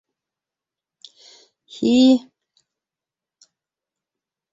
[1.75, 1.91] Һи!